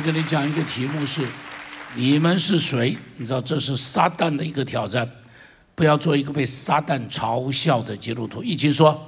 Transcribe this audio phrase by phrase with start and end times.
[0.00, 1.26] 要跟你讲一个题目是：
[1.94, 2.96] 你们是谁？
[3.18, 5.06] 你知道这是撒旦的一个挑战，
[5.74, 8.42] 不要做一个被撒旦嘲笑的基督徒。
[8.42, 8.98] 一起说。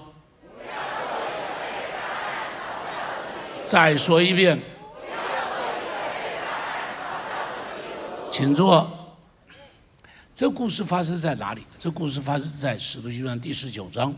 [3.65, 4.61] 再说一遍。
[8.31, 8.99] 请坐。
[10.35, 11.65] 这故事发生在哪里？
[11.79, 14.15] 这故事发生在《使徒行传》第十九章。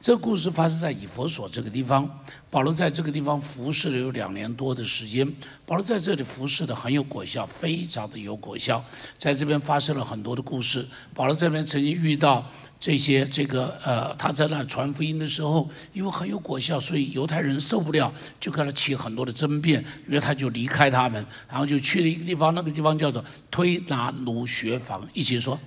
[0.00, 2.08] 这故事发生在以佛所这个地方。
[2.50, 5.26] 保罗在这个地方服侍了有两年多的时间。
[5.66, 8.82] 保罗在这里服侍的很有果效，非常的有果效。
[9.18, 10.86] 在这边发生了很多的故事。
[11.12, 12.46] 保罗这边曾经遇到
[12.80, 25.06] 这些这个呃，他在那传福音的时候，因为很有果效，所以犹太人受不了，就跟他起很多的争辩，于是他就离开他们，然后就去了一个地方，那个地方叫做推拿奴学房。
[25.12, 25.58] 一起说。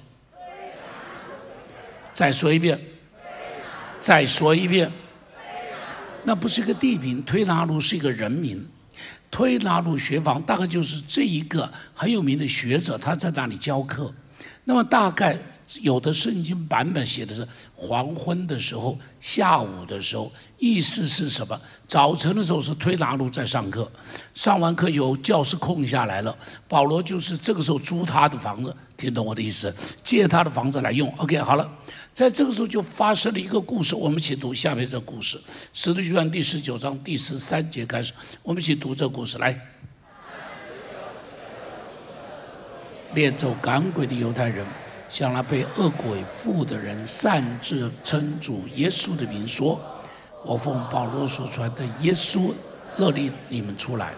[2.14, 2.80] 再说一遍。
[4.02, 4.92] 再说一遍，
[6.24, 8.68] 那不是一个地名，推拿路是一个人名。
[9.30, 14.12] 推拿路学房大概就是这一个很有名的学者，他在那里教课。
[14.64, 15.38] 那么大概
[15.82, 21.58] 有的圣经版本写的是黄昏的时候、下午的时候，意思是什么？
[21.88, 23.90] 早晨的时候是推拿路在上课，
[24.34, 26.36] 上完课有教室空下来了，
[26.68, 29.74] 保罗就是这个时候租他的房子，听懂我的意思？
[30.04, 31.08] 借他的房子来用。
[31.18, 31.72] OK，好了。
[32.14, 35.38] 在这个时候就发生了一个故事，我们一起读下面这故事，
[35.74, 38.12] 《使徒行传》第十九章第十三节开始，
[38.44, 39.58] 我们一起读这故事来。
[43.14, 44.66] 练走赶鬼的犹太人，
[45.08, 49.80] 向那被恶鬼附的人擅自称主耶稣的名说
[50.46, 52.54] ：“我奉保罗所传的耶稣，
[52.98, 54.14] 勒令你们出来。”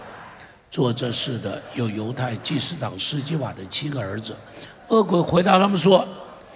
[0.71, 4.35] 做这事的有犹太祭司长斯基瓦的七个儿子。
[4.87, 6.07] 恶鬼回答他们说。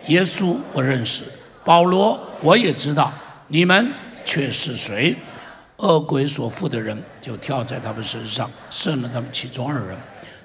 [0.08, 1.24] 耶稣我认识，
[1.66, 3.12] 保罗我也知道，
[3.48, 3.92] 你们
[4.26, 5.16] 却是谁？
[5.78, 9.98] 恶鬼所附的人就跳在他们身上，胜了他们其中二人，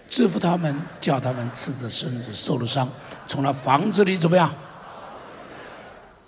[0.09, 2.89] 制服他们，叫他们赤着身子受了伤，
[3.27, 4.53] 从那房子里怎么样？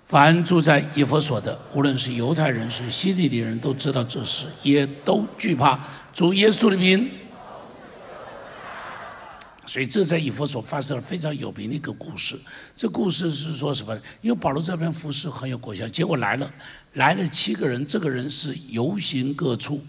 [0.06, 5.78] 凡住在以弗所的，无论是犹太人是希利尼人，都知道这事，也都惧怕
[6.12, 7.10] 主耶稣的名。
[9.66, 12.38] 所以这在以弗所发生了非常有名的一个故事。
[12.76, 13.98] 这故事是说什么？
[14.20, 16.52] 因为保罗这边服侍很有果效，结果来了，
[16.92, 19.80] 来了七个人，这个人是游行各处，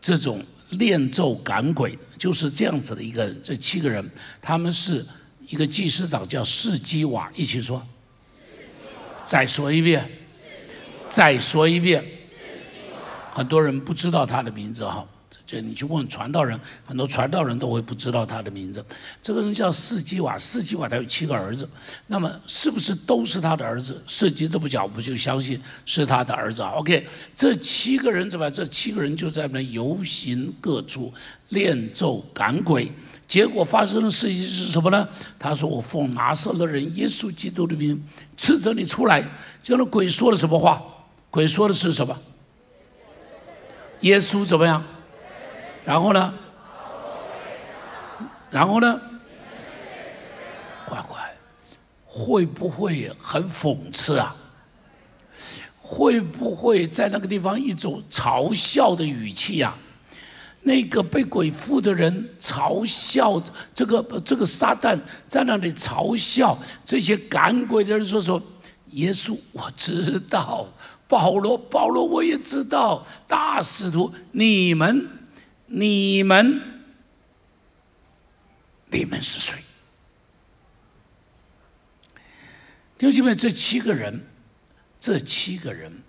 [0.00, 3.40] 这种练咒赶鬼，就是这样子的一个人。
[3.42, 4.08] 这七个人，
[4.42, 5.04] 他们是
[5.48, 7.86] 一个祭司长叫士基瓦，一起说。
[9.24, 10.08] 再说一遍。
[11.08, 12.04] 再说一遍。
[13.32, 15.06] 很多人不知道他的名字哈。
[15.50, 18.84] 就你去问传道人，很多传道人都会不知道他的名字。
[19.20, 21.68] 这个人叫四基瓦，四基瓦他有七个儿子，
[22.06, 24.00] 那么是不是都是他的儿子？
[24.06, 26.70] 四基这么讲，我们就相信是他的儿子啊。
[26.76, 28.48] OK，这七个人怎么？
[28.48, 31.12] 这七个人就在那游行各处
[31.48, 32.92] 练咒赶鬼，
[33.26, 35.08] 结果发生的事情是什么呢？
[35.36, 38.00] 他说：“我奉拿撒勒人耶稣基督的名
[38.36, 39.28] 斥责你出来。”
[39.64, 40.80] 叫那鬼说了什么话？
[41.28, 42.16] 鬼说的是什么？
[44.02, 44.82] 耶稣怎么样？
[45.90, 46.32] 然后呢？
[48.48, 49.00] 然后呢？
[50.88, 51.18] 乖乖，
[52.06, 54.36] 会不会很讽刺啊？
[55.82, 59.74] 会不会在那个地方一种嘲笑的语气呀？
[60.62, 63.42] 那个被鬼附的人嘲笑
[63.74, 64.96] 这个这个撒旦
[65.26, 68.40] 在那里嘲笑这些赶鬼的人，说说
[68.90, 70.64] 耶稣我知道，
[71.08, 75.16] 保罗保罗我也知道，大使徒你们。
[75.72, 76.60] 你们，
[78.88, 79.56] 你们是谁？
[82.98, 84.26] 弟兄们，这七个人，
[84.98, 86.02] 这七个人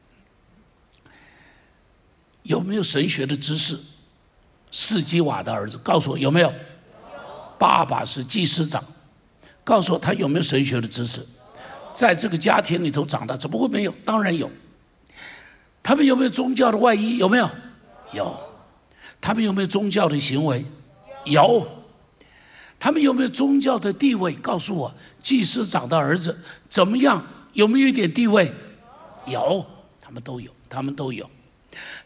[2.41, 3.79] 有没有神学的知识？
[4.71, 6.51] 斯基瓦的儿子，告诉我有没有？
[7.59, 8.83] 爸爸是祭司长，
[9.63, 11.23] 告诉我他有没有神学的知识？
[11.93, 13.91] 在这个家庭里头长大，怎么会没有？
[14.03, 14.49] 当然有。
[15.83, 17.17] 他们有没有宗教的外衣？
[17.17, 17.47] 有没有？
[18.11, 18.50] 有。
[19.21, 20.65] 他们有没有宗教的行为？
[21.23, 21.65] 有。
[22.79, 24.33] 他们有没有宗教的地位？
[24.33, 24.91] 告诉我，
[25.21, 27.23] 祭司长的儿子怎么样？
[27.53, 28.51] 有没有一点地位？
[29.27, 29.63] 有，
[30.01, 31.29] 他们都有，他们都有。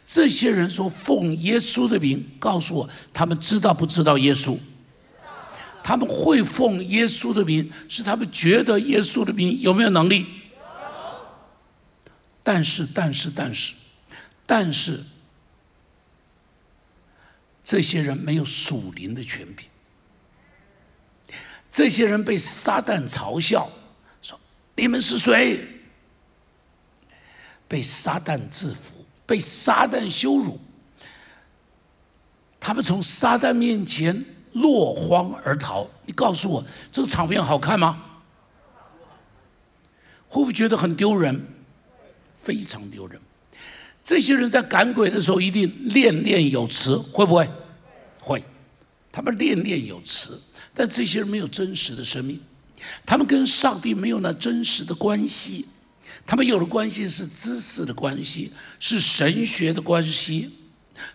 [0.05, 4.57] 这些人说奉耶稣的名，告诉我，他们知道不知道耶稣？
[5.81, 10.25] 他们会奉耶稣的名，是他们觉得耶稣的名有没有能力？
[12.43, 13.73] 但是，但是，但是，
[14.45, 14.99] 但是。
[17.65, 19.67] 这些人没有属灵的权柄，
[21.71, 23.67] 这些人被撒旦嘲笑，
[24.21, 24.39] 说
[24.75, 25.67] 你们是谁？
[27.67, 30.59] 被撒旦制服，被撒旦羞辱。
[32.59, 34.23] 他们从撒旦面前
[34.53, 35.89] 落荒而逃。
[36.05, 38.21] 你告诉我，这个场面好看吗？
[40.29, 41.47] 会不会觉得很丢人？
[42.39, 43.19] 非常丢人。
[44.05, 47.49] 这些人在赶鬼的时候一定念念有词，会不会？
[48.19, 48.43] 会。
[49.11, 50.39] 他们念念有词，
[50.75, 52.39] 但这些人没有真实的生命，
[53.03, 55.65] 他们跟上帝没有那真实的关系。
[56.27, 60.51] 他们有的关系是知识的关系，是神学的关系，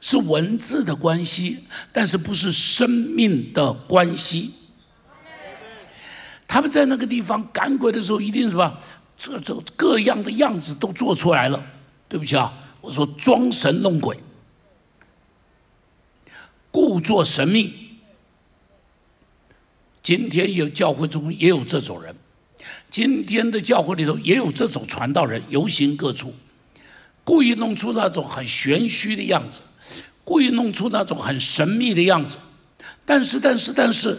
[0.01, 1.59] 是文字的关系，
[1.93, 4.53] 但是不是生命的关系。
[6.49, 8.81] 他们在那个地方赶鬼的时候，一定是吧？
[9.17, 11.65] 这这各样的样子都做出来了。
[12.09, 14.19] 对不起啊，我说装神弄鬼，
[16.71, 17.75] 故作神秘。
[20.03, 22.15] 今天有教会中也有这种人。
[22.91, 26.35] 今天的教会里头也有这种传道人游行各处，
[27.23, 29.61] 故意弄出那种很玄虚的样子，
[30.25, 32.39] 故意弄出那种很神秘的样子，
[33.05, 34.19] 但是但是但是，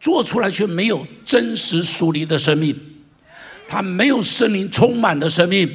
[0.00, 2.78] 做出来却没有真实属灵的生命，
[3.68, 5.70] 他没有圣灵充满的生命，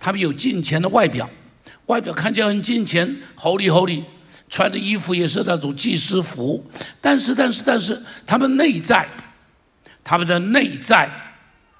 [0.00, 1.30] 他们有金钱的外表，
[1.86, 3.06] 外表看起来很金钱
[3.38, 4.02] ，Holy Holy，
[4.48, 6.64] 穿的衣服也是那种祭司服，
[7.00, 9.06] 但是但是但是，他们内在。
[10.02, 11.08] 他们的内在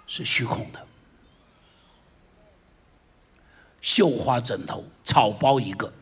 [0.07, 0.87] 是虚空的，
[3.81, 5.93] 绣花枕头，草包一个。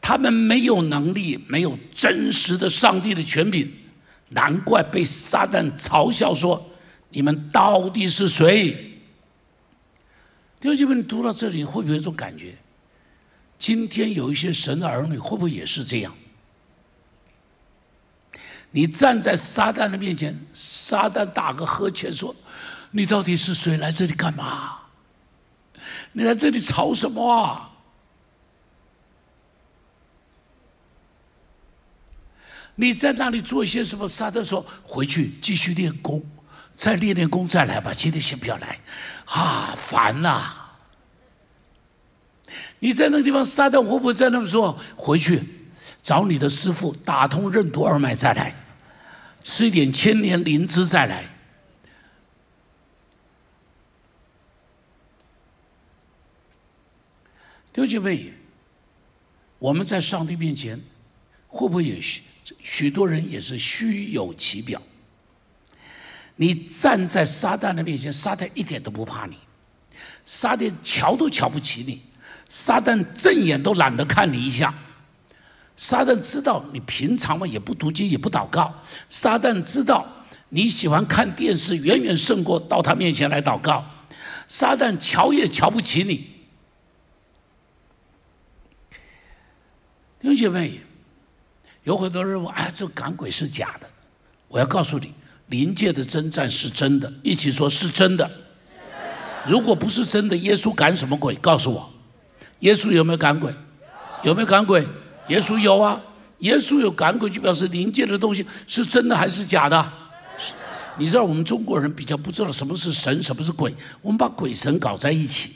[0.00, 3.68] 他们没有能力，没有真实的上帝的权柄，
[4.28, 6.70] 难怪被撒旦嘲笑说
[7.10, 8.87] ：“你们到底是谁？”
[10.60, 12.56] 弟兄姐妹，你读到这里，会不会有一种感觉？
[13.58, 16.12] 今天有一些神的儿女，会不会也是这样？
[18.70, 22.36] 你站在撒旦的面前，撒旦打个呵欠说
[22.92, 23.78] ：“你到底是谁？
[23.78, 24.80] 来这里干嘛？
[26.12, 27.70] 你来这里吵什么啊？”
[32.74, 34.08] 你在那里做些什么？
[34.08, 36.22] 撒旦说：“回去继续练功，
[36.78, 37.92] 再练练功再来吧。
[37.92, 38.78] 今天先不要来，
[39.26, 40.54] 啊，烦呐！”
[42.80, 45.42] 你在那个地方，撒旦会不会在那么说：“回去？”
[46.00, 48.54] 找你的师傅打通任督二脉再来，
[49.42, 51.24] 吃一点千年灵芝再来。
[57.72, 58.32] 弟兄姐妹，
[59.58, 60.80] 我们在上帝面前，
[61.48, 62.22] 会不会也许
[62.62, 64.80] 许多人也是虚有其表？
[66.40, 69.36] 你站在撒旦的面前，撒旦一点都不怕你，
[70.24, 72.00] 撒旦瞧都瞧不起你，
[72.48, 74.72] 撒旦正眼都懒得看你一下。
[75.76, 78.72] 撒旦知道你平常嘛也不读经也不祷告，
[79.08, 80.06] 撒旦知道
[80.50, 83.84] 你喜欢看电视，远远胜过到他面前来祷告。
[84.46, 86.14] 撒旦瞧也瞧不起你，
[90.20, 90.80] 弟兄姐妹，
[91.82, 93.90] 有很多人问哎，这赶鬼是假的。
[94.46, 95.12] 我要告诉你，
[95.48, 98.30] 灵界的征战是真的，一起说是真的。
[99.46, 101.34] 如果不是真的，耶稣赶什么鬼？
[101.36, 101.90] 告诉我，
[102.60, 103.54] 耶稣有没有赶鬼？
[104.22, 104.86] 有没有赶鬼？
[105.28, 106.00] 耶稣有啊，
[106.38, 109.92] 耶稣有赶鬼，就表示灵界的东西是真的还是假的？
[110.98, 115.52] 你知道我们中国人比较不知道什么是神，什么是鬼，我们把鬼神搞在一起，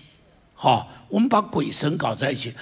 [0.54, 2.52] 好，我们把鬼神搞在一起。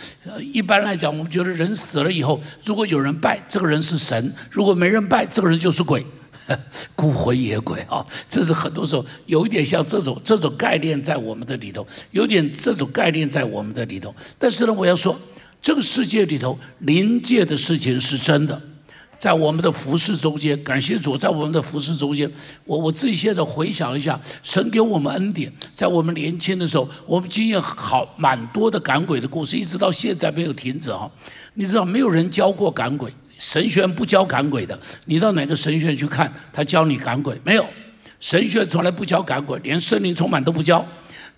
[0.52, 6.04] 一般来讲，我们觉得人死了以后，如果有人拜，这个人是神；如果没人拜，这个人就是鬼，
[6.94, 8.04] 孤魂野鬼啊。
[8.28, 14.14] 这是很多时候有一点像这种这种概念在我们的里头，有点这种概念在我们的里头。
[14.38, 15.18] 但是呢，我要说。
[15.62, 18.58] 这个世界里头临界的事情是真的，
[19.18, 22.32] 在我们的服饰中间，感谢主，在我们的服饰中间，
[22.64, 31.10] 我我自己现在回想一下，神给我们恩典，在我们年轻的时候，我们经验好蛮多的赶鬼的故事，一直到现在没有停止啊！
[31.52, 37.66] 你知道没有人教过赶鬼，神学院不教赶鬼的，你到哪个神学院去看，他教你赶鬼没有？
[38.20, 40.86] 神学从来不教赶鬼，连圣灵充满都不教。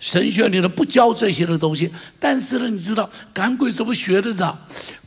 [0.00, 4.32] 神学里头不教这些的东西，但是呢，你知道赶鬼怎么学的？
[4.32, 4.44] 是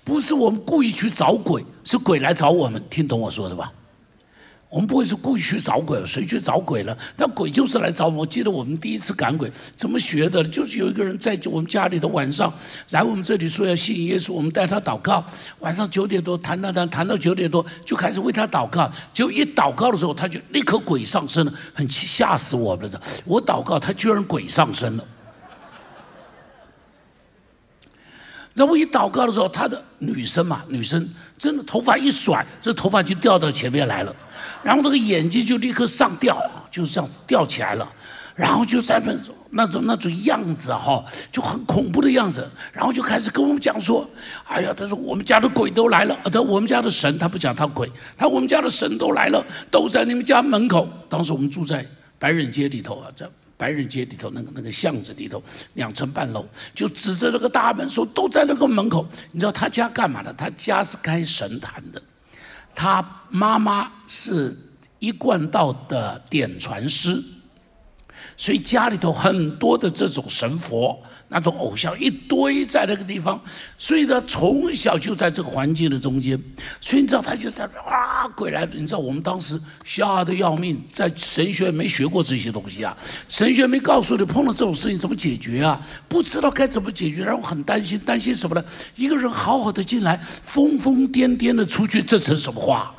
[0.05, 2.81] 不是我们故意去找鬼，是鬼来找我们。
[2.89, 3.69] 听懂我说的吧？
[4.67, 6.97] 我们不会是故意去找鬼，谁去找鬼了？
[7.15, 8.17] 那鬼就是来找我。
[8.17, 10.43] 我记得我们第一次赶鬼怎么学的？
[10.43, 12.53] 就是有一个人在我们家里的晚上
[12.89, 15.23] 来我们这里说要信耶稣，我们带他祷告。
[15.59, 18.91] 晚上九点多谈谈谈谈到九点多就开始为他祷告。
[19.13, 23.01] 结果一祷告的时候，他就立刻鬼上身了，很吓死我们了。
[23.23, 25.05] 我祷告，他居然鬼上身了。
[28.53, 31.07] 然后一祷告的时候，他的女生嘛，女生
[31.37, 34.13] 真的头发一甩，这头发就掉到前面来了。
[34.63, 36.39] 然后那个眼睛就立刻上吊，
[36.71, 37.87] 就是这样子吊起来了。
[38.35, 44.05] 然后就在那种那种那种样子哈，就很恐怖的样子，然后就开始跟我们讲说
[44.45, 51.85] ：“哎呀，他说我们家的鬼都来了，他我们家的神，他不讲他鬼，他我们家的神都来了，都在你们家门口。”当时我们住在
[52.19, 53.25] 白人街里头啊，在
[53.55, 55.41] 白人街里头那个那个巷子里头，
[55.75, 60.33] 两层半楼，就指着那个大门说：“都在那个门口。”你知道他家干嘛的？
[60.33, 62.01] 他家是开神坛的，
[62.75, 64.55] 他妈妈是
[64.99, 67.34] 一贯道的点传师。
[68.37, 73.39] 所以家里头很多的这种神佛，那种偶像一堆在那个地方，
[73.77, 76.39] 所以他从小就在这个环境的中间。
[76.81, 78.69] 所以你知道他就在啊，鬼来了！
[78.73, 82.95] 你知道我们当时吓得要命，在神学没学过这些东西啊，
[83.27, 88.65] 神学没告诉你碰到这种事情怎么解决啊，不知道该怎么解决，然后很担心，担心什么呢？
[88.95, 92.94] 一个人好好的进来，疯疯癫癫的出去，这成什么话？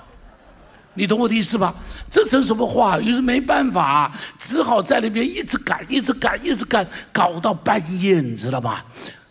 [0.96, 1.74] 你懂我的意思吧？
[2.10, 2.98] 这成什么话？
[2.98, 8.82] 于是没办法，只好在那边一直赶，一直赶，一直赶，搞到半夜，你知道吗？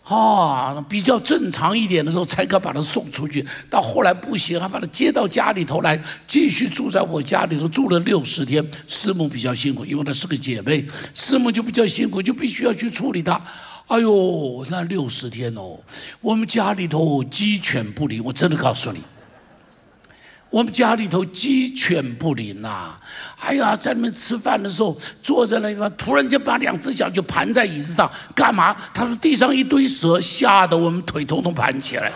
[0.04, 3.44] 啊，比较正常一点的时候才敢把他送出去。
[3.68, 8.64] 到后来不行，还把他接到家里头来，继续住在我家里头，住了六十天。
[8.86, 13.40] 师母比较辛苦，因为她是个姐妹，师母就比较辛苦，就必须要去处理他。
[13.88, 15.76] 哎呦，那六十天哦，
[16.20, 19.00] 我们家里头鸡犬不离，我真的告诉你。
[20.56, 22.92] 我们家里头鸡犬不宁呐！
[23.38, 28.74] 哎呀，在那边吃饭的时候，坐在那个，突然间把两只脚就盘在椅子上，干嘛？
[28.94, 32.10] 他说地上一堆蛇，吓得我们腿通通盘起来。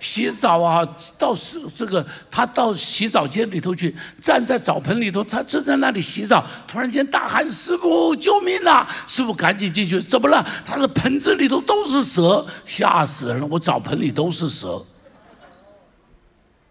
[0.00, 0.86] 洗澡啊，
[1.18, 10.46] 到是这个，他到洗澡间里头去，站在澡盆里头，他正在那里洗澡，突然间大喊：“师傅，救命啊！”师傅赶紧进去，怎么了？
[10.64, 13.46] 他的盆子里头都是蛇，吓死人了！
[13.50, 14.84] 我澡盆里都是蛇。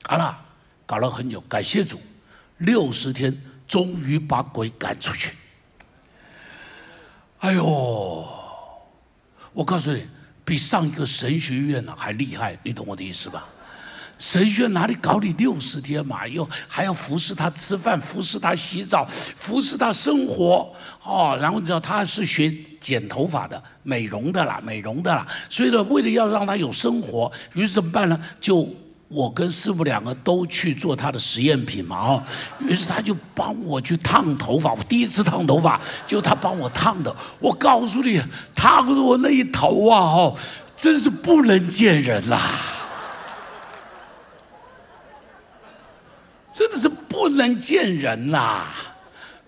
[0.04, 0.38] 好了，
[0.86, 2.00] 搞了很久，感谢主，
[2.58, 3.36] 六十天
[3.68, 5.34] 终于把鬼赶出去。
[7.40, 8.28] 哎呦，
[9.54, 10.08] 我告诉你。
[10.48, 13.44] 比上一个神学院呢还厉害，你懂我的意思吧？
[14.18, 16.26] 神学院哪里搞你六十天嘛？
[16.26, 20.74] 又还要服侍他吃饭，服侍他洗澡，服侍他生活
[21.04, 21.38] 哦。
[21.42, 22.50] 然后你知道他是学
[22.80, 25.28] 剪头发的、美容的啦，美容的啦。
[25.50, 28.18] 所以呢，为了要让他有生活，于是怎么办呢？
[28.40, 28.74] 就。
[29.10, 32.24] 我跟师傅两个都去做他的实验品嘛，哦，
[32.60, 34.74] 于是他就帮我去烫头发。
[34.74, 37.16] 我第一次烫头发，就他帮我烫的。
[37.40, 38.22] 我告诉你，
[38.54, 40.38] 烫的我那一头啊，哦，
[40.76, 42.42] 真是不能见人啦，
[46.54, 48.74] 真的是不能见人啦。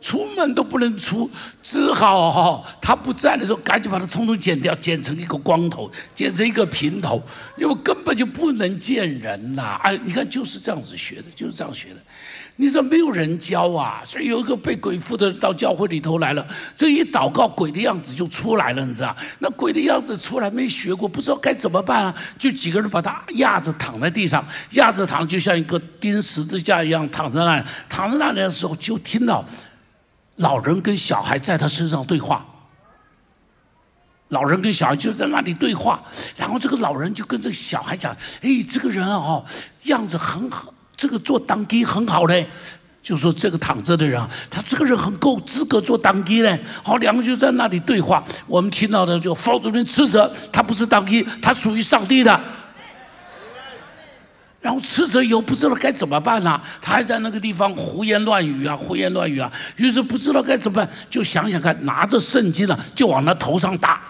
[0.01, 1.29] 出门都不能出，
[1.61, 7.21] 只好哈，他不在的时候，赶紧把它通通剪掉，剪成一个光头，剪成一个平头，
[7.57, 9.77] 因为根本就不能见人呐！
[9.83, 11.97] 哎，你看就是这样子学的，就是这样学的。
[12.55, 14.01] 你说没有人教啊？
[14.05, 19.15] 所以有一个被鬼附的到教会里头来了，这一祷告，鬼的样子就出来了，你知道？
[19.39, 22.15] 那鬼的样子出来没学过，不知道该怎么办啊？
[22.37, 27.63] 就几个人把他压着躺在地上，压着躺，就像一个钉十字架一样躺在那里。
[27.87, 29.45] 躺在那里的时候，就听到。
[30.39, 32.45] 老人跟小孩在他身上对话，
[34.29, 36.01] 老人跟小孩就在那里对话，
[36.35, 39.43] 然后这个老人就跟这个小孩讲：“哎，这个人啊，
[39.83, 42.49] 样子很好，这个做当机很好嘞。”
[43.01, 46.59] 就说这个躺着的人，他这个人很够资格做当机嘞。
[46.83, 52.39] 好，两个就在那里对话，我们听到的就方主任斥责他不是当机，他属于上帝的。
[54.61, 56.59] 然后吃着油不知道该怎么办呢？
[56.81, 59.49] 他还在那个地方胡言乱语啊，胡言乱语啊。
[59.77, 64.01] 于是不知道该怎么办，就想想看，拿着圣经呢，就往他头上打。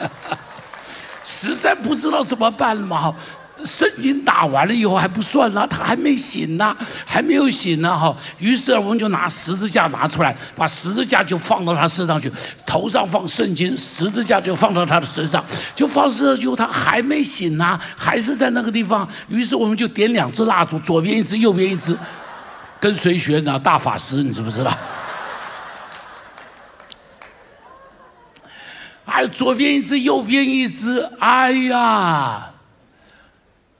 [1.24, 3.14] 实在不知道怎么办了嘛。
[3.64, 8.16] 圣经打完了以后还不算呢，他还没醒呢，还没有醒呢哈。
[8.38, 12.30] 于是我们就拿十字架拿出来，把十字架就放到他身上去，
[12.66, 19.08] 头上放圣经，十字架就放到他的身上，就放上去，他还没醒呢，还是在那个地方。
[19.28, 21.96] 于是我们就点两支蜡烛，左边一支，右边一支，
[22.78, 24.72] 跟随学呢大法师，你知不知道？
[29.06, 32.49] 哎，左边一只，右边一只，哎呀！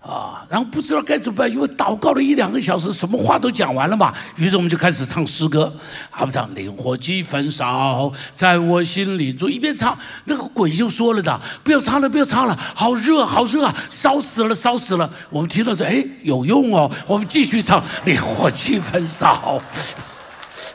[0.00, 4.12] 啊，然后不知道该怎么办，因为祷告了一两个小时，什么话都讲完了嘛。
[4.36, 5.70] 于是我们就开始唱诗歌，
[6.10, 19.60] 阿，不唱“灵火几焚烧在我心里”，就一边唱，那个鬼就说了的：“不要唱了，不要唱了，好热，好热啊，烧死了，烧死了。”我们听到这，哎，有用哦，我们继续唱“灵火几焚烧”。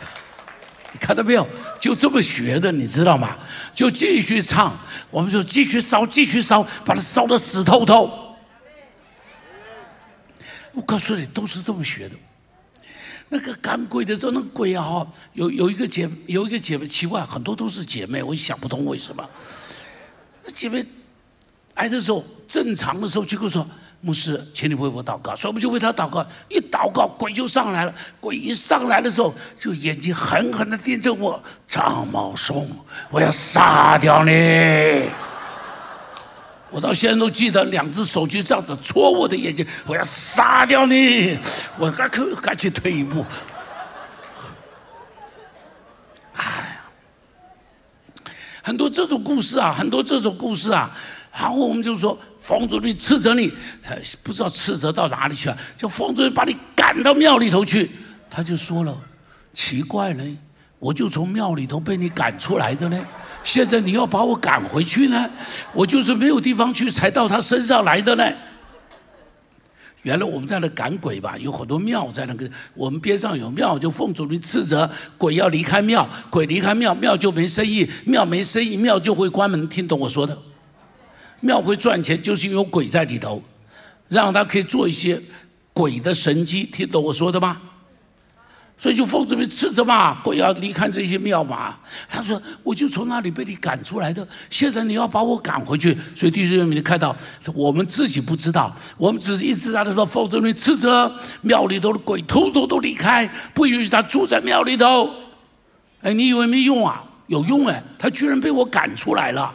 [0.94, 1.48] 你看到没有？
[1.80, 3.36] 就这么学的，你知道吗？
[3.74, 4.78] 就继续唱，
[5.10, 8.25] 我们就继续烧，继续烧，把它烧得死透透。
[10.76, 12.16] 我告诉你，都是这么学的。
[13.30, 19.28] 那个赶鬼的时候，那鬼啊，有有一个姐，有一个姐妹奇怪，很多都是姐妹，我想不通为什么。
[20.44, 20.86] 那姐妹
[21.74, 23.68] 来的时候，正常的时候就会说
[24.02, 26.24] ：“牧师，请你为我祷告。”所以我们就为他祷告。
[26.50, 27.96] 一祷告，鬼就上来了。
[28.20, 32.70] 鬼一上来的时候，就眼睛狠狠的盯着我，张茂松，
[33.10, 35.10] 我要杀掉你！
[36.76, 41.40] 我到现在都记得，两只手就这样子戳我的眼睛，我要杀掉你！
[41.80, 43.26] 我赶快赶紧退一步。
[46.34, 46.82] 哎呀，
[48.62, 50.92] 很多这种故事啊，很多这种故事啊，
[51.32, 53.54] 然后我们就说，冯主任斥责你，
[54.22, 57.90] 不知道斥责到哪里去了，叫冯主任把你赶到庙里头去。
[58.30, 58.94] 他就说了，
[59.54, 60.24] 奇怪了，
[60.80, 63.06] 我就从庙里头被你赶出来的呢。
[63.44, 65.30] 现在你要把我赶回去呢？
[65.74, 68.32] 我就是没有地方去，才到他身上来的呢。
[70.02, 79.68] 原来我们在那赶鬼吧，有很多庙在那个，我们边上有庙，就奉主名斥责鬼要离开庙，鬼离开庙，庙就没生意，庙没生意，庙就会关门。
[79.68, 80.38] 听懂我说的？
[81.40, 83.42] 庙会赚钱，就是有鬼在里头，
[84.08, 85.20] 让他可以做一些
[85.74, 86.64] 鬼的神迹。
[86.64, 87.60] 听懂我说的吗？
[88.78, 91.76] 所以就奉旨被斥责嘛，不要离开这些庙嘛。
[92.10, 97.16] 他说：“我就从那里被你赶出来的，现在你要把我赶回去。”所以弟兄们，你看到
[97.54, 105.10] 我们自己不知道，我们只是一直在说奉旨被斥责，庙里头的鬼偷偷都离开，不允许他住在庙里头。
[106.02, 107.02] 哎，你以为没用啊？
[107.28, 107.82] 有用哎！
[107.98, 109.52] 他居然被我赶出来了，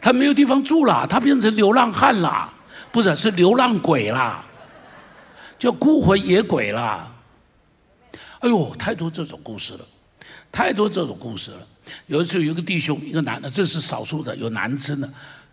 [0.00, 2.48] 他没有地方住了，他变成流浪汉了，
[2.92, 4.40] 不是是流浪鬼了，
[5.58, 7.10] 叫孤魂野鬼了。
[8.44, 9.80] 哎呦，太多这种故事了，
[10.52, 11.56] 太多这种故事了。
[12.08, 15.08] 有一次，有一个弟兄，一个男的，这是少数的，有男生的。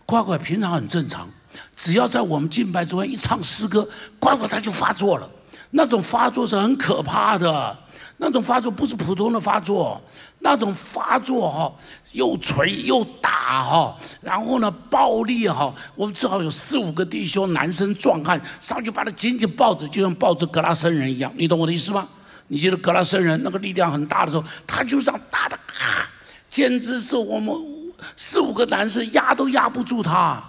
[0.05, 1.25] 乖乖平常很正常，
[1.73, 3.87] 只要在我们敬拜中一唱诗歌，
[4.19, 5.29] 乖乖他就发作了。
[5.69, 7.77] 那种发作是很可怕的，
[8.17, 10.01] 那种发作不是普通的发作，
[10.39, 11.73] 那种发作哈，
[12.11, 15.73] 又捶又打哈，然后呢暴力哈。
[15.95, 21.31] 我们只好有四五个弟兄，男生壮汉上去把他紧紧抱着，就像抱着格拉森人一样。
[21.37, 22.05] 你懂我的意思吗？
[22.51, 25.57] 你记得格拉森人那个力量很大的时候，他就这样打的，
[26.49, 27.55] 简直是我们
[28.17, 30.43] 四五个男生压都压不住他。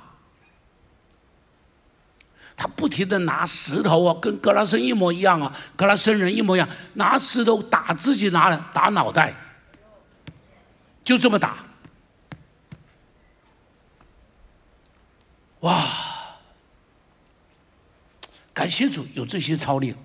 [2.57, 9.33] 他不停的拿石头啊，跟格拉森一模一样啊，格拉森人一模一样，拿石头打自己，拿打脑袋，
[11.05, 11.59] 就这么打。
[15.61, 15.87] 哇！
[18.53, 19.97] 感谢主有这些操练。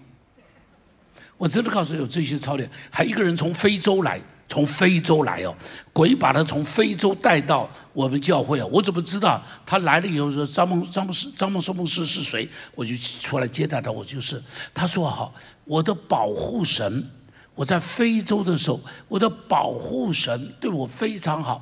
[1.37, 5.55] 我真的告诉你，有这些操练，还一个人从非洲来，从非洲来哦，
[5.93, 8.65] 鬼把他从非洲带到我们教会啊！
[8.71, 12.47] 我怎么知道他来了以后说张梦张牧师张梦说牧师是谁？
[12.73, 14.41] 我就出来接待他，我就是
[14.73, 15.33] 他说好，
[15.65, 17.07] 我的保护神，
[17.53, 21.61] 我在非洲的时候，我的保护神对我非常好，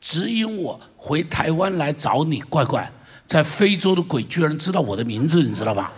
[0.00, 2.88] 指引我回台湾来找你，乖乖，
[3.26, 5.92] 在非洲的鬼居然知道我的名字，你知道吧？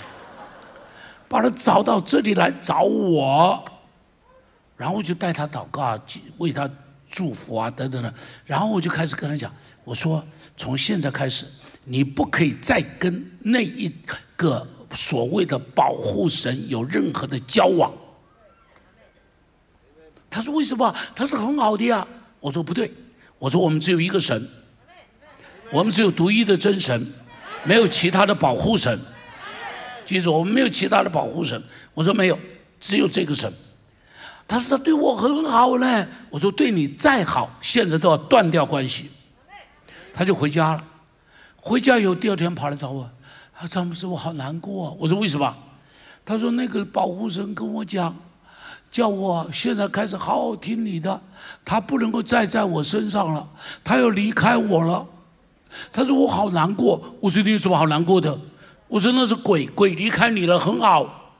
[1.31, 3.65] 把他找到这里来找我，
[4.77, 5.97] 然后我就带他祷告，
[6.39, 6.69] 为他
[7.09, 8.13] 祝福啊，等等的。
[8.45, 9.49] 然后我就开始跟他讲，
[9.85, 10.21] 我说
[10.57, 11.47] 从现在开始，
[11.85, 13.89] 你不可以再跟那一
[14.35, 17.93] 个所谓的保护神有任何的交往。
[20.29, 20.93] 他说为什么？
[21.15, 22.05] 他是很好的呀。
[22.41, 22.93] 我说不对，
[23.39, 24.49] 我说我们只有一个神，
[25.71, 27.07] 我们只有独一的真神，
[27.63, 28.99] 没有其他的保护神。
[30.11, 31.63] 记住，我们没有其他的保护神。
[31.95, 32.37] 我说没有，
[32.81, 33.53] 只有这个神。
[34.49, 36.05] 他说他对我很好嘞。
[36.29, 39.09] 我说对你再好，现在都要断掉关系。
[40.13, 40.85] 他就回家了。
[41.55, 43.09] 回家以后，第二天跑来找我，
[43.57, 44.97] 啊，詹姆斯，我好难过。
[44.99, 45.55] 我说为什么？
[46.25, 48.13] 他说那个保护神跟我讲，
[48.91, 51.21] 叫我现在开始好好听你的，
[51.65, 53.49] 他不能够再在我身上了，
[53.85, 55.07] 他要离开我了。
[55.93, 57.01] 他说我好难过。
[57.21, 58.37] 我说你有什么好难过的？
[58.91, 61.39] 我说那是鬼，鬼离开你了，很好。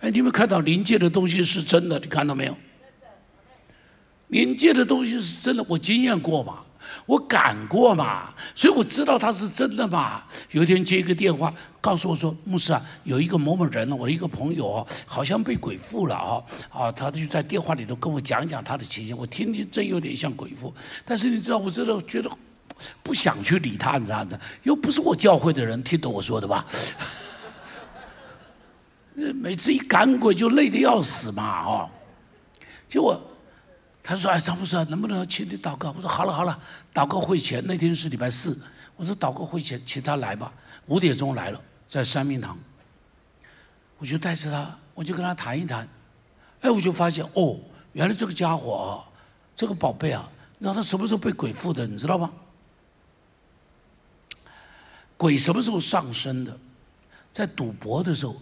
[0.00, 2.54] 哎，你们看到灵界的东西是真的，你看到没有？
[4.28, 6.58] 灵界的东西是真的，我经验过嘛，
[7.06, 10.22] 我感过嘛，所以我知道它是真的嘛。
[10.50, 16.44] 有一天接一个电话，告诉我说：“牧师啊，有一个某某人，我的一个朋友，好像被鬼附了啊！
[16.68, 20.74] 啊，他就在电话里头跟我讲讲他的情形，我听听真有点像鬼附。
[21.06, 22.30] 但是你知道，我真的觉得。”
[23.02, 24.26] 不想去理他，你知道，
[24.62, 26.66] 又不是我教会的人，听懂我说的吧？
[29.14, 31.90] 每次一赶鬼就累得要死嘛，哦。
[32.88, 33.20] 结果
[34.02, 36.58] 他说：“哎，张牧师，能不能请你祷告？”我说：“好了好了。”
[36.92, 38.60] 祷告会前那天是礼拜四，
[38.96, 40.52] 我说祷告会前请他来吧，
[40.86, 42.58] 五点钟来了，在三明堂。
[43.98, 45.88] 我就带着他，我就跟他谈一谈，
[46.60, 47.60] 哎，我就发现哦，
[47.92, 49.04] 原来这个家伙啊，
[49.54, 52.30] 这个宝贝啊，你知道他什么时候被鬼附的，你知道吗？
[55.22, 56.58] 鬼什么时候上身的？
[57.32, 58.34] 在赌博的时候，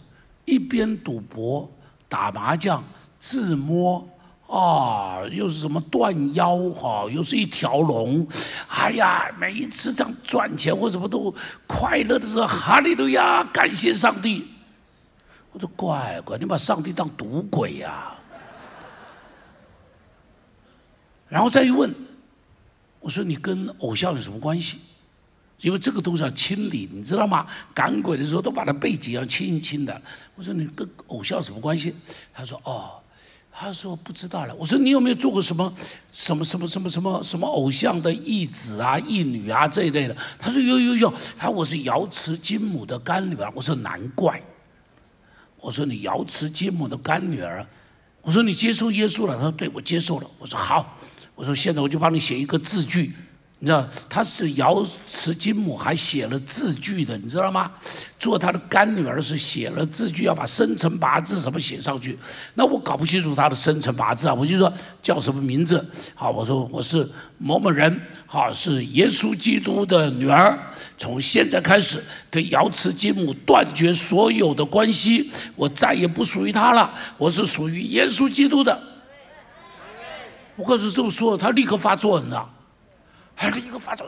[0.46, 1.70] 一边赌博、
[2.08, 2.82] 打麻将、
[3.18, 4.08] 自摸
[4.48, 8.26] 啊，又是什么断腰哈，又是一条龙，
[8.66, 11.34] 哎呀，每一次这样赚钱或什么都
[11.66, 14.48] 快乐的时候，哈利路亚，感谢上帝。
[15.52, 18.14] 我说乖乖，你把上帝当赌鬼呀？
[21.28, 21.94] 然后再一问，
[23.00, 24.78] 我说你跟偶像有什么关系？
[25.60, 27.46] 因为这个东西要清理，你知道吗？
[27.74, 30.00] 赶鬼的时候都把他背脊要清一清的。
[30.34, 31.94] 我说你跟偶像什么关系？
[32.32, 32.92] 他说哦，
[33.52, 34.54] 他说不知道了。
[34.54, 35.72] 我说你有没有做过什么
[36.12, 40.16] 什么什么什么什么什么偶像的义子啊、义女啊这一类的？
[40.38, 43.52] 他说有有有，他说我是瑶池金母的干女儿。
[43.54, 44.42] 我说难怪。
[45.58, 47.66] 我说你瑶池金母的干女儿，
[48.22, 50.26] 我说你接受耶稣了，他说对，我接受了。
[50.38, 50.98] 我说好，
[51.34, 53.12] 我说现在我就帮你写一个字句。
[53.62, 57.70] 你知道他是瑶池金母，还写了字据的，你知道吗？
[58.18, 62.18] 做他的干女儿是写了字据，要把生辰八字什么写上去。
[62.54, 65.86] 那我搞不清楚他的生辰八字啊，我就说叫什么名字？
[66.14, 70.58] 好，我说我是某某人，好是耶稣基督的女儿。
[70.96, 78.82] 从现在开始跟瑶池金母断绝所有的关系，我再也不属于他了，我是属于耶稣基督的。
[80.56, 82.48] 我可是这么说，他立刻发作，你知道？
[83.40, 84.06] 还是一个发作，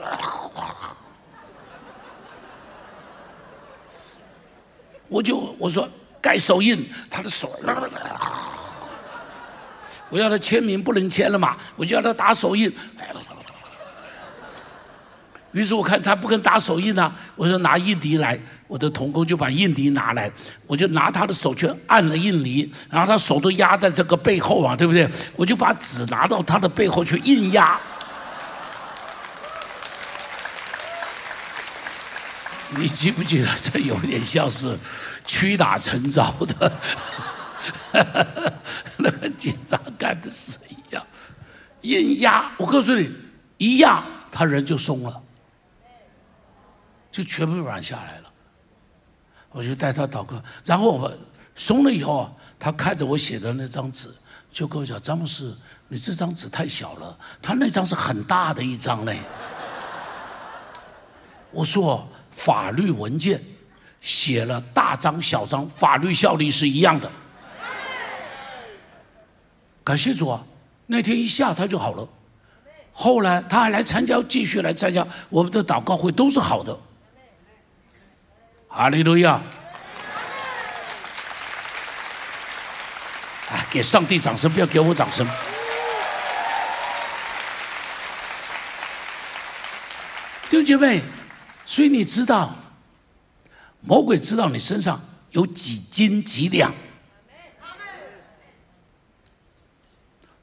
[5.09, 5.89] 我就我说
[6.21, 7.51] 盖手印，他的手，
[10.11, 12.71] 我要他签名不能签了嘛，我就要他打手印。
[15.53, 20.31] 于是我看他不肯打手印呢，我说拿印泥来，我的童工就把印泥拿来，
[20.67, 25.09] 我就拿他的手去按了印泥，然后他手都压在这个背后啊，对不对？
[25.37, 27.81] 我就把纸拿到他的背后去硬压。
[32.77, 34.79] 你记不记得这有点像是
[35.27, 36.73] 屈打成招的
[38.97, 41.07] 那个警察干的事一样，
[41.83, 42.51] 硬压。
[42.59, 43.15] 我告诉你，
[43.59, 45.23] 一压他人就松了，
[47.11, 48.33] 就全部软下来了。
[49.51, 51.13] 我就带他祷告，然后我
[51.55, 54.09] 松了以后啊，他看着我写的那张纸，
[54.51, 55.57] 就跟我讲：“詹姆斯，
[55.89, 59.21] 你这张纸太小了，他那张是很大的一张嘞。”
[61.53, 62.09] 我说。
[62.33, 63.41] 法律文件
[64.01, 67.09] 写了大章小章，法律效力是一样的。
[69.85, 70.43] 感谢主啊！
[70.87, 72.09] 那天一下他就好了。
[72.93, 76.79] 后来他还来参加，继续来参加我们的祷告会，都是好的。
[78.69, 79.41] 哈利路亚！
[83.51, 85.27] 啊，给上帝掌声，不要给我掌声。
[90.51, 91.03] 弟兄姐妹。
[91.65, 92.55] 所以你知道，
[93.81, 96.73] 魔鬼知道你身上有几斤几两，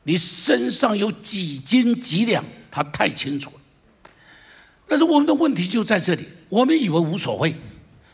[0.03, 3.55] 你身上有几斤几两，他太清楚了。
[4.87, 7.53] 但是我们的问题就在这里，我们以为无所谓，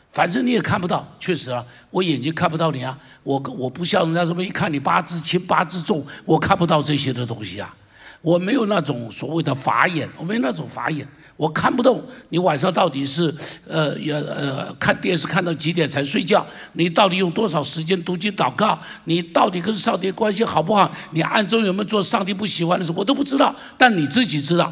[0.09, 1.07] 反正你也看不到。
[1.19, 7.73] 确实啊，我眼睛看不到你啊，我我不像人家什么一看你八字轻八字重，我看不到这些的东西啊，
[8.21, 11.07] 我没有那种所谓的法眼，我没有那种法眼。
[11.38, 13.34] 我看不懂你晚上到底是
[13.67, 16.45] 呃也呃看电视看到几点才睡觉？
[16.74, 18.80] 你到底用多少时间读经祷告？
[19.04, 20.89] 你到底跟上帝关系好不好？
[21.12, 22.91] 你暗中有没有做上帝不喜欢的事？
[22.95, 24.71] 我都不知道，但你自己知道。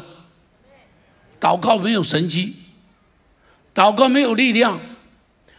[1.38, 2.54] 祷告没有神迹，
[3.74, 4.80] 祷告没有力量，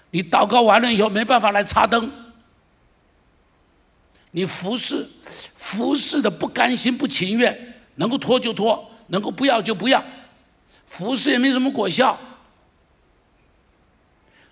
[0.09, 2.09] 你祷告完了以后没办法来插灯，
[4.31, 5.05] 你服侍
[5.53, 10.03] 服侍的不甘心不情愿，能够拖就拖，能够不要就不要。
[10.85, 12.17] 服侍也没什么果效，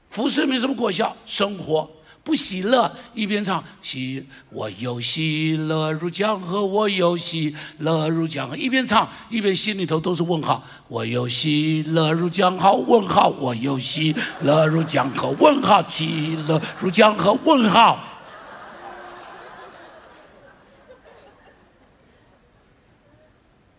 [0.07, 1.89] 服侍没什么果效，生活
[2.23, 10.63] 不喜乐，一边唱喜我有喜乐如江河，我有喜乐如江河，一边唱一边心里头都是问号。
[10.87, 17.99] 我有喜乐如江河，问号，我有喜乐如江河，问号，喜乐如江河，问号。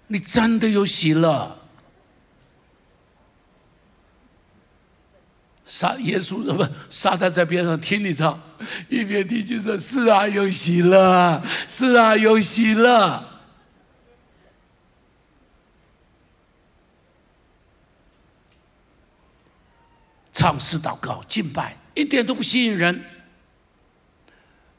[0.06, 1.63] 你真的有喜乐？
[5.64, 6.68] 撒耶稣什么？
[6.90, 8.38] 撒旦在边上听你唱，
[8.88, 13.24] 一边听就说：“是啊，有喜乐，是啊，有喜乐。”
[20.32, 23.04] 唱诗、祷告、敬拜，一点都不吸引人，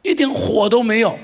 [0.03, 1.17] 一点火都没有。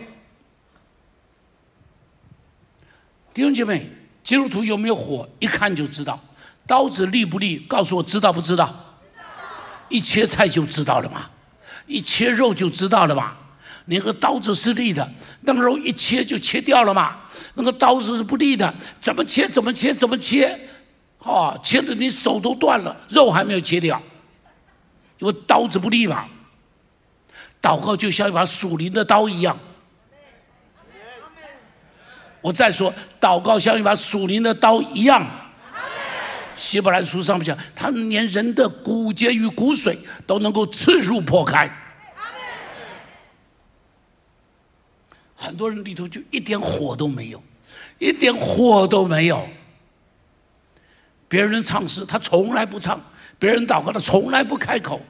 [3.34, 3.92] 弟兄姐妹，
[4.24, 5.30] 基督徒有没有火？
[5.40, 6.20] 一看就知道。
[6.66, 7.60] 刀子利不利？
[7.60, 8.91] 告诉我，知道不知道？
[9.92, 11.30] 一切菜就知道了嘛，
[11.86, 13.34] 一切肉就知道了嘛。
[13.86, 17.18] 那个刀子是利的，那个肉一切就切掉了嘛。
[17.56, 20.58] 那个刀子是不利的，怎么切怎么切怎么切，
[21.20, 24.02] 哦，切的你手都断了，肉还没有切掉，
[25.20, 26.26] 因为刀子不利嘛。
[27.62, 29.58] 祷告就像一把属灵的刀一样。
[32.42, 35.24] 我再说，祷告像一把属灵的刀一样。
[36.62, 39.98] 希伯来书上面讲，他们连人的骨节与骨髓
[40.28, 41.68] 都能够刺入破开。
[45.36, 47.42] 很多人里头就一点火都没有，
[47.98, 49.50] 一点火都没有。
[51.28, 52.96] 别人唱诗，他从来不唱；
[53.40, 55.02] 别人祷告，他从来不开口。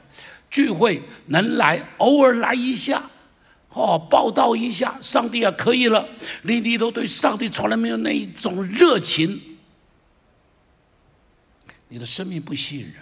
[0.49, 3.03] 聚会能来，偶尔来一下，
[3.69, 6.07] 哦，报道一下，上帝啊，可以了。
[6.43, 9.50] 你里头对上帝从来没有那一种热情。
[11.93, 12.93] 你的生命不吸引人，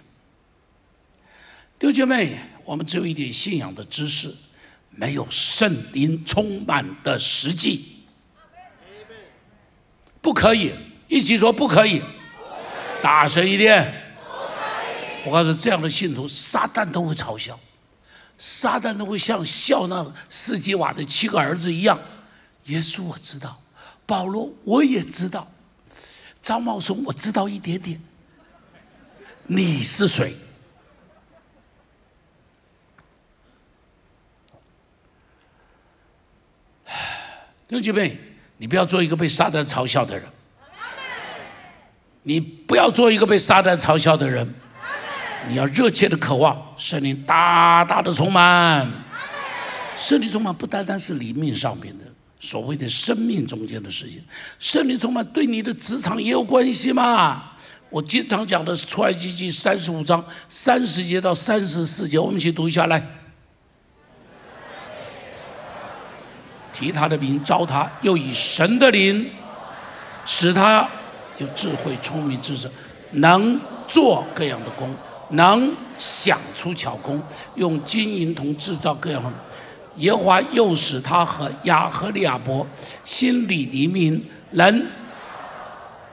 [1.77, 4.33] 弟兄姐妹，我们只有一点信仰的知识，
[4.89, 7.97] 没有圣灵充满的实际，
[10.19, 10.73] 不可以
[11.07, 12.01] 一起说不可以，
[12.99, 13.93] 大声一点，
[15.23, 17.59] 我告诉这样的信徒，撒旦都会嘲笑，
[18.39, 21.99] 撒旦都会像笑那斯基瓦的七个儿子一样。
[22.65, 23.61] 耶稣我知道，
[24.07, 25.47] 保罗我也知道，
[26.41, 28.01] 张茂松我知道一点点。
[29.51, 30.31] 你是谁？
[37.67, 38.15] 弟兄姐妹，
[38.57, 40.23] 你不要做一个被撒旦嘲笑的人。
[42.21, 44.53] 你不要做一个被撒旦嘲笑的人。
[45.47, 48.87] 你要热切的渴望圣灵大大的充满。
[49.97, 52.05] 圣灵充满不单单是灵命上面的，
[52.39, 54.21] 所谓的生命中间的事情。
[54.59, 57.48] 圣灵充满对你的职场也有关系嘛？
[57.89, 63.03] 我经常讲的是出埃及记三十五章三十节到三十四节，我们一起读一下来。
[66.71, 69.29] 提他的名招他，又以神的灵
[70.23, 70.87] 使他
[71.39, 72.69] 有智慧、聪明、知识，
[73.13, 74.95] 能做各样的工，
[75.31, 77.21] 能想出巧工，
[77.55, 79.31] 用金银铜制造各样的。
[79.97, 82.65] 耶和华又使他和亚和利亚伯
[83.03, 84.85] 心里黎明，能。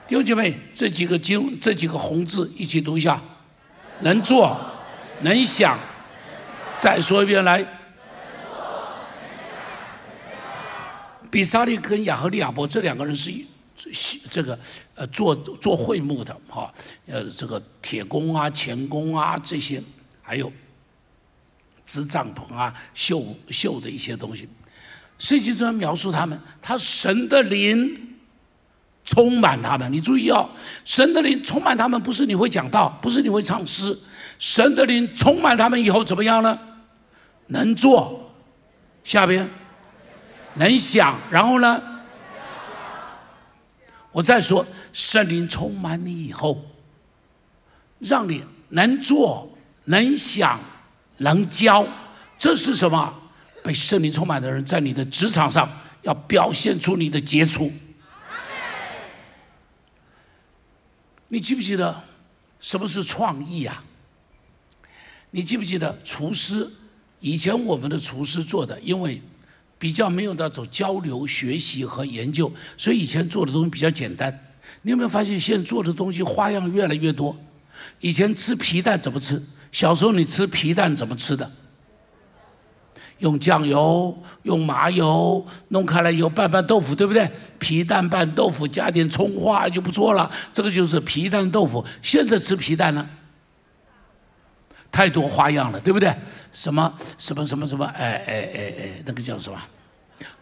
[0.07, 3.21] 弟兄姐妹，这几个经，这几个红字一起读一下：
[3.99, 4.57] 能做，
[5.21, 5.77] 能想。
[6.77, 7.65] 再说一遍来。
[11.29, 13.33] 比沙利跟亚和利亚伯这两个人是
[14.29, 14.57] 这个
[14.95, 16.73] 呃做做会幕的哈，
[17.05, 19.83] 呃这个铁工啊、钳工啊这些，
[20.21, 20.49] 还有
[21.85, 24.47] 织帐篷啊、绣绣的一些东西。
[25.19, 28.06] 圣经中描述他们，他神的灵。
[29.07, 30.47] 充满他们，你注意哦，
[30.83, 33.97] 神的灵充满他们，不是你会讲道，不是你会唱诗，
[34.37, 36.59] 神的灵充满他们以后怎么样呢？
[37.47, 38.29] 能做，
[39.05, 39.49] 下边
[40.55, 41.81] 能想，然后呢？
[44.11, 46.61] 我再说，圣灵充满你以后，
[47.99, 49.49] 让你能做、
[49.85, 50.59] 能想、
[51.19, 51.87] 能教，
[52.37, 53.13] 这是什么？
[53.63, 55.69] 被圣灵充满的人，在你的职场上
[56.01, 57.71] 要表现出你的杰出。
[61.29, 62.03] 你记不记得
[62.59, 63.83] 什么是创意啊？
[65.31, 66.67] 你记不记得厨师？
[67.19, 69.21] 以前我们的厨师做的，因为
[69.77, 74.55] 比较没有那种交流、学习和研究，所以以前做的东西比较简单。
[74.83, 77.35] 你有没有发现，现在做的东西花样越来越多？
[77.99, 79.41] 以前吃皮蛋怎么吃？
[79.71, 81.51] 小时候你吃皮蛋怎么吃的？
[83.19, 87.29] 用酱油、用麻油弄开了以后拌拌豆腐，对不对？
[87.59, 90.29] 皮蛋拌豆腐，加点葱花就不错了。
[90.53, 91.83] 这个就是皮蛋豆腐。
[92.01, 93.09] 现在吃皮蛋呢，
[94.91, 96.13] 太多花样了，对不对？
[96.51, 97.85] 什么什么什么什么？
[97.85, 99.57] 哎哎哎哎，那个叫什么？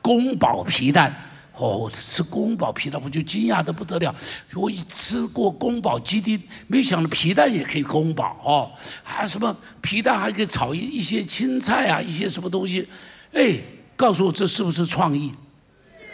[0.01, 1.13] 宫保皮蛋。
[1.58, 4.13] 哦，吃宫保皮蛋我就惊讶的不得了。
[4.54, 8.72] 我一吃过宫保鸡丁，没想到皮蛋也可以宫保哦。
[9.04, 12.88] 还有什么皮蛋还可以炒一一些青菜啊，一些什么东西？
[13.34, 13.60] 哎，
[13.96, 15.34] 告诉我这是不是创意？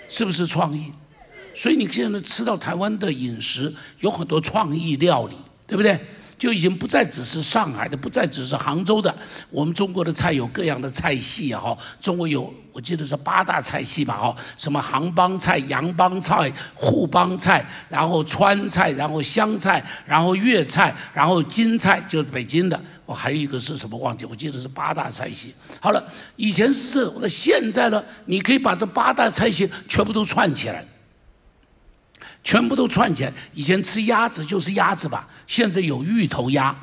[0.08, 0.92] 是不是创意？
[1.54, 5.36] 所以你现在吃到台湾的饮食有很多创意料理，
[5.68, 6.00] 对不对？
[6.42, 9.16] 就已经不再只是上海的，不再只是杭州的。
[9.52, 22.82] 我们中国的菜有各样的菜系啊，哈，中国有我记得是八大菜系吧，哈，什么杭帮菜、洋帮菜、沪帮菜，然后川菜，然后湘菜，然后粤菜，然后京菜，就是北京的。
[23.06, 24.26] 哦，还有一个是什么忘记？
[24.26, 25.54] 我记得是八大菜系。
[25.80, 26.04] 好了，
[26.38, 28.04] 以前是这种，那现在呢？
[28.26, 30.84] 你可以把这八大菜系全部都串起来。
[32.44, 33.32] 全部都串起来。
[33.54, 36.74] 以前吃鸭子就是鸭子吧，现在有芋头鸭，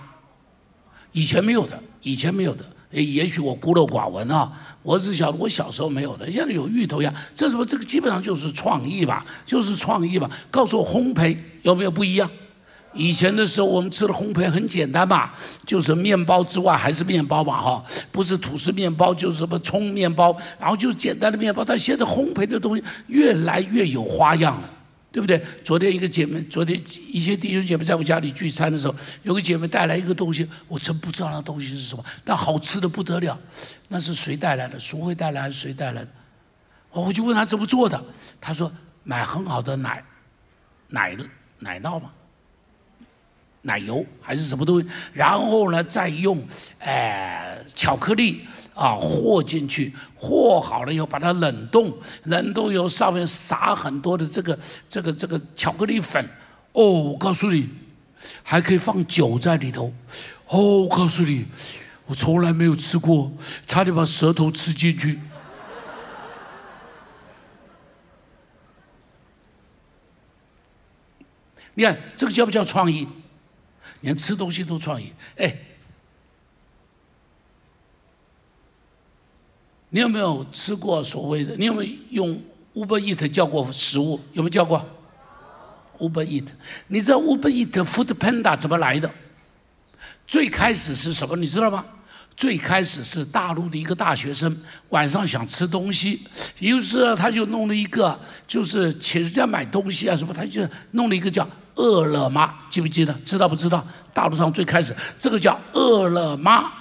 [1.12, 2.62] 以前没有的，以前没有的。
[2.90, 4.52] 也许我孤陋寡闻啊，
[4.82, 7.10] 我只晓得我小时候没有的，现在有芋头鸭。
[7.34, 7.64] 这什么？
[7.64, 10.30] 这个基本上就是创意吧，就是创意吧。
[10.50, 12.30] 告诉我烘焙有没有不一样？
[12.92, 15.30] 以前的时候我们吃的烘焙很简单嘛，
[15.64, 21.64] 就是面包之外还是面包嘛哈，不是吐司面包就是什么葱面包，然后就是简单的面包。
[21.64, 24.70] 但现在烘焙的东西越来越有花样了。
[25.18, 25.42] 对不对？
[25.64, 33.36] 昨天一个姐妹，昨天一些弟兄姐妹在我家里聚餐的时候，有个姐妹带来一个东西，我真不知道那东西是什么，但好吃的不得了。
[33.88, 34.78] 那是谁带来的？
[34.78, 36.08] 淑慧带来还是谁带来的？
[36.92, 38.00] 我我就问他怎么做的，
[38.40, 38.70] 他说
[39.02, 40.04] 买很好的奶，
[40.86, 41.16] 奶
[41.58, 42.12] 奶酪嘛，
[43.62, 46.46] 奶油还是什么东西，然后呢再用
[46.78, 48.46] 哎巧克力。
[48.78, 54.56] 啊，和进去，和好了以后把它冷冻，冷冻以后上面撒很多的这个
[54.88, 56.24] 这个这个巧克力粉。
[56.70, 57.68] 哦，我告诉你，
[58.44, 59.92] 还可以放酒在里头。
[60.46, 61.46] 哦，我告诉你，
[62.06, 63.32] 我从来没有吃过，
[63.66, 65.18] 差点把舌头吃进去。
[71.74, 73.08] 你看这个叫不叫创意？
[74.02, 75.56] 连吃东西都创意，哎。
[79.90, 81.56] 你有没有吃过所谓的？
[81.56, 82.42] 你有没有用
[82.74, 84.20] Uber Eat 叫过食物？
[84.32, 84.84] 有没有叫过
[85.98, 86.44] ？Uber Eat，
[86.88, 89.10] 你知道 Uber Eat Food Panda 怎么来的？
[90.26, 91.36] 最开始是什么？
[91.36, 91.84] 你知道吗？
[92.36, 94.56] 最开始是大陆的一个大学生
[94.90, 96.20] 晚上想吃东西，
[96.60, 103.12] 于是他就弄了一个，就是请人家买东西啊什么，他就弄了一个叫饿了么，记不记得？
[103.24, 103.84] 知道不知道？
[104.14, 106.72] 大陆上最开始这个叫饿了么。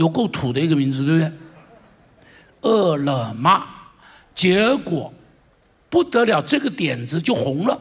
[0.00, 1.32] 有够土的一个名字，对不对？
[2.62, 3.62] 饿了么，
[4.34, 5.12] 结果
[5.90, 7.78] 不得了，这个点子就红了。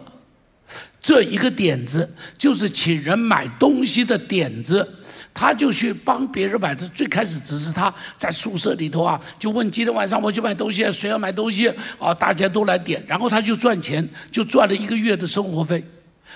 [1.02, 4.86] 这一个点子就是请人买东西的点子，
[5.34, 6.86] 他就去帮别人买的。
[6.90, 12.14] 最开始只是他在宿舍里头啊，就问今天晚上我去买东西，谁要买东西啊？
[12.14, 15.82] 大家都来点，然后他就赚钱，就赚了一个月的生活费。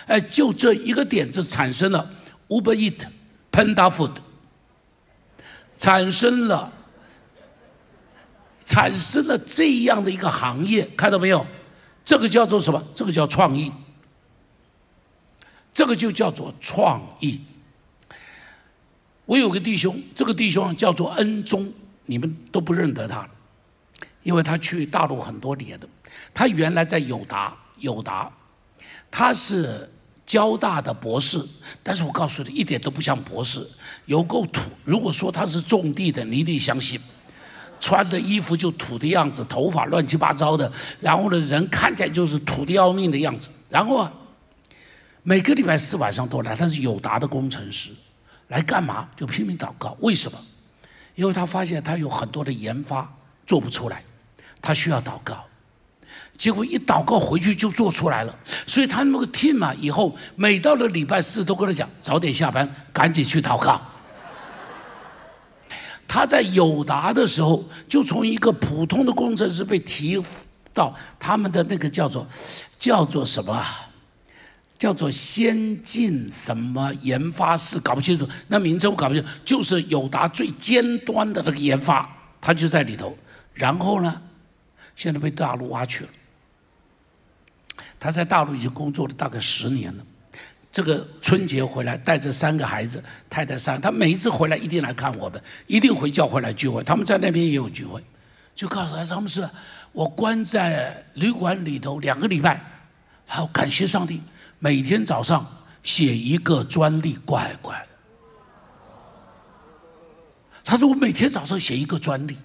[0.05, 2.09] 哎，就这一个点子产生了
[2.47, 3.01] Uber Eat
[3.51, 4.11] Panda Food。
[5.77, 6.71] 产生了，
[8.63, 11.45] 产生了这样的一个行业，看到没有？
[12.05, 12.83] 这个叫做什么？
[12.93, 13.71] 这个叫创意。
[15.73, 17.41] 这个就叫做创意。
[19.25, 21.71] 我有个弟兄，这个弟兄叫做恩忠，
[22.05, 23.27] 你们都不认得他，
[24.21, 25.87] 因为他去大陆很多年的。
[26.33, 28.31] 他原来在友达，友达，
[29.09, 29.89] 他是
[30.25, 31.43] 交大的博士，
[31.81, 33.67] 但是我告诉你，一点都不像博士。
[34.05, 34.61] 有够土！
[34.83, 36.99] 如果说他是种地的，你一定相信。
[37.79, 43.49] 穿的衣服就土的样子，头发乱七八糟的，然后呢，人看起来就是土的要命的样子。
[43.69, 44.11] 然后啊，
[45.23, 47.91] 每个礼拜四晚上都来，他是友达的工程师，
[48.47, 49.09] 来干嘛？
[49.15, 49.95] 就拼命祷告。
[49.99, 50.37] 为什么？
[51.15, 53.13] 因为他发现他有很多的研发
[53.45, 54.01] 做不出来，
[54.61, 55.45] 他需要祷告。
[56.37, 63.79] 结果一祷告回去就做出来了，所以他那个 team 啊，以后每到了礼拜四都跟他讲，早点下班，赶紧去祷告。
[66.07, 70.21] 他在友达的时候，就从一个普通的工程师被提
[70.73, 72.27] 到他们的那个叫做
[72.77, 73.65] 叫做什么，
[74.77, 82.07] 叫做先进什么研发室，搞不清楚那名称，我搞不清楚，就是友达最尖端的那个研发，
[82.41, 83.17] 他就在里头。
[83.53, 84.21] 然后呢，
[84.95, 86.09] 现在被大陆挖去了。
[88.03, 90.03] 他在大陆已经工作了大概十年了。
[90.69, 96.83] 这个春节回来，带着三个孩子，太太三，他每一次回来一定来看我们，一定回教会来聚会。
[96.83, 98.03] 他们在那边也有聚会，
[98.53, 99.47] 就告诉他他们是
[99.93, 102.61] 我关在旅馆里头两个礼拜，
[103.25, 104.21] 好感谢上帝，
[104.59, 105.47] 每天早上
[105.81, 107.87] 写一个专利，乖乖。
[110.65, 112.35] 他说我每天早上写一个专利，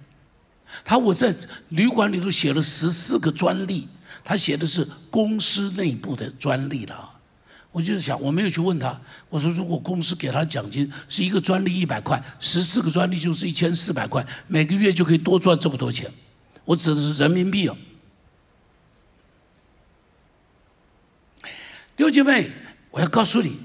[0.85, 1.35] 他我在
[1.71, 3.89] 旅馆里头写了十四个专利，
[4.29, 7.15] 他写的是公司内部的专利了。
[7.73, 9.01] 我就是想，我没有去问他。
[9.31, 16.11] 我说，如果公司给他奖金是一个专利一百块，十四个专利就是一千四百块，每个月就可以多赚这么多钱。
[16.67, 17.77] 我指的是人民币哦。
[21.97, 22.51] 弟兄姐妹，
[22.91, 23.59] 我要告诉你，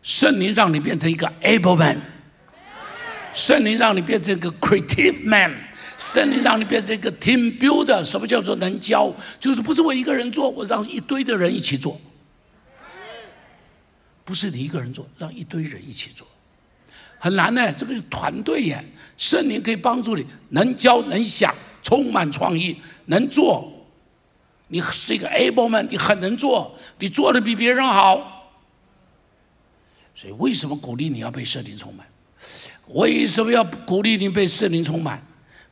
[0.00, 2.00] 圣灵让你变成一个 able man，
[3.34, 5.52] 圣灵让你变成一个 creative man，
[5.98, 8.04] 圣灵让你变成一个 team builder。
[8.04, 9.12] 什么叫做能教？
[9.40, 12.00] 就是不是我一个人做，我让一堆的人一起做。
[14.24, 16.26] 不是你一个人做，让一堆人一起做，
[17.18, 17.72] 很难呢。
[17.72, 18.84] 这个是团队耶，
[19.16, 23.72] 圣灵可以帮助你，能教能想，充满创意，能做。
[24.66, 28.50] 你是一个 able man，你很能做，你做的比别人好。
[30.12, 32.04] 所以，为什么鼓励你要被圣灵充满？
[32.88, 35.24] 为什么要鼓励你被圣灵充满？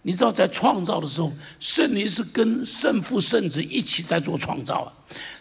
[0.06, 4.92] 你知道，在创造的时候，圣灵是跟圣父、圣子一起在做创造啊。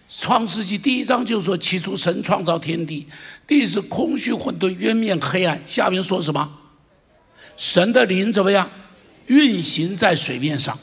[0.07, 3.05] 创世纪第一章就是说：“起初神创造天地，
[3.45, 6.59] 地是空虚混沌，渊面黑暗。”下面说什么？
[7.57, 8.69] 神的灵怎么样？
[9.27, 10.79] 运行在水面上。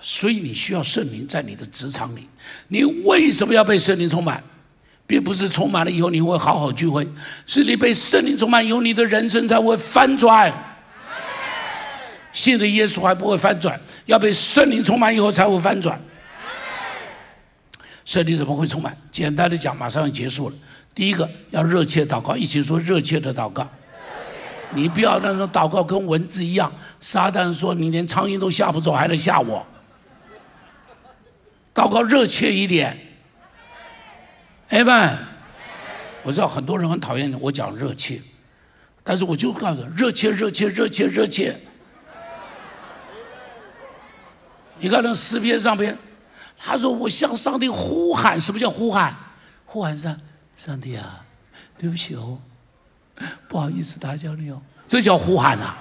[0.00, 2.28] 所以你需要圣灵在你的职场里。
[2.68, 4.44] 你为什么要被圣灵充满？
[5.06, 7.06] 并不是充满了以后你会好好聚会，
[7.46, 10.52] 是你被圣灵充满以后，你的人生才会翻转。
[12.32, 15.98] 信的耶稣还不会翻转，要被圣灵充满以后才会翻转。
[18.04, 18.96] 圣灵怎么会充满？
[19.10, 20.54] 简单的讲，马上要结束了。
[20.94, 23.66] 第一个要热切祷告，一起说热切的祷告。
[24.70, 26.70] 你不要那种祷告跟文字一样。
[27.00, 29.64] 撒旦说你连苍蝇都吓不走，还能吓我？
[31.74, 32.98] 祷告热切一点，
[34.68, 35.18] 哎们，
[36.22, 38.20] 我知道很多人很讨厌我讲热切，
[39.04, 41.56] 但是我就告诉热切热切热切热切。
[44.78, 45.96] 你看那诗篇上边，
[46.58, 49.16] 他说我向上帝呼喊，什么叫呼喊？
[49.64, 50.20] 呼喊上
[50.56, 51.24] 上帝啊，
[51.78, 52.38] 对不起哦，
[53.48, 55.74] 不好意思打搅你哦，这叫呼喊呐。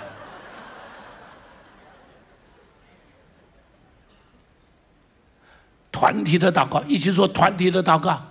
[5.91, 8.21] 团体的祷告，一起说团体的祷告。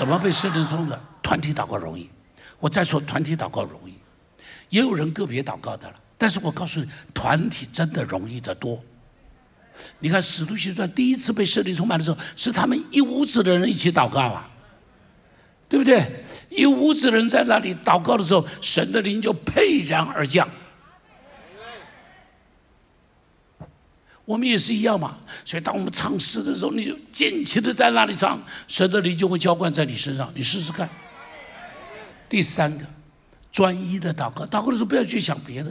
[0.00, 0.98] 怎么被圣灵充的？
[1.22, 2.08] 团体祷告容易。
[2.58, 3.92] 我再说团体祷告容易，
[4.70, 5.94] 也有人个别祷告的了。
[6.16, 8.82] 但是我告诉你，团体真的容易得多。
[9.98, 14.48] 你看使徒行传第一次被圣灵充满的时候，是他们一屋子的人一起祷告啊，
[15.68, 16.24] 对不对？
[16.48, 20.48] 一屋子人在那里祷告的时候，神的灵就沛然而降。
[24.24, 30.30] 我们也是一样嘛，所以当我们唱诗的时候，你就尽情的在那里唱，神的灵就会浇灌在你身上。
[30.34, 30.88] 你试试看。
[32.28, 32.84] 第三个，
[33.50, 35.70] 专一的祷告，祷告的时候不要去想别的，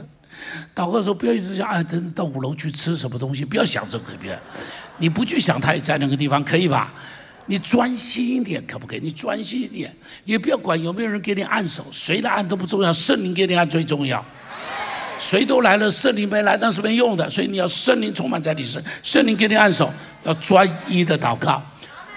[0.74, 4.38] 祷告的时候不要一直想哎，等到五楼去吃什么东西，不要想这个别，
[4.98, 6.92] 你不去想他也在那个地方，可以吧？
[7.46, 9.00] 你专心一点，可不可以？
[9.02, 9.96] 你专心一点，
[10.26, 14.22] 也不要管有没有人给你按手，谁来按都不重要，圣灵给你按最重要。
[15.20, 17.28] 谁都来了，圣灵没来，那是没用的。
[17.28, 19.92] 所以你要圣灵充满在你身，圣灵给你按手，
[20.24, 21.62] 要专一的祷告，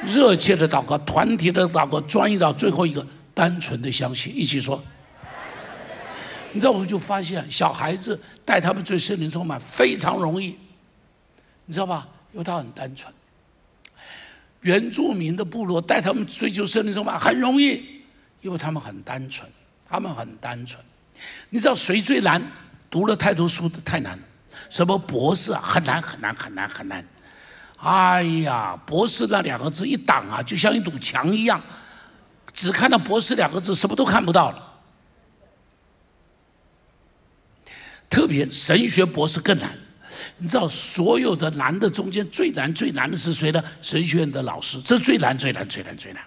[0.05, 4.33] 热切的祷告，团体的祷告，专一到最后一个，单纯的相信。
[4.35, 4.81] 一起说。
[6.53, 10.55] 你知道，我们就发现小孩子带他们追圣灵充满非常容易，
[11.65, 12.07] 你知道吧？
[12.31, 13.11] 因为他很单纯。
[14.61, 17.83] 原住民的部落带他们追求圣灵充满很容易，
[18.41, 19.49] 因为他们很单纯，
[19.89, 20.81] 他们很单纯。
[21.49, 22.41] 你知道谁最难？
[22.93, 24.19] 读了太多书太难，
[24.69, 27.03] 什么博士啊，很难很难很难很难。
[27.77, 31.59] 哎呀，博士那两个字一挡啊，就像一堵墙一样，
[32.53, 34.73] 只看到博士两个字，什么都看不到了。
[38.07, 39.75] 特别神学博士更难，
[40.37, 43.63] 你知道所有的难的中间最难最难的是谁呢？
[43.81, 46.23] 神学院的老师，这最难最难最难最难。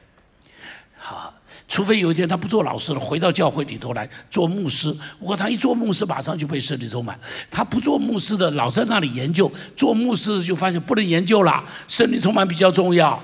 [0.96, 1.32] 好。
[1.68, 4.92] 除非有一天他不做老师了，回到教会里头来做牧师。
[5.18, 7.18] 不过他一做牧师，马上就被圣灵充满。
[7.50, 13.20] 他不做牧师的，老在那里研究；做牧师就发现不能研究了，圣灵充满比较重要。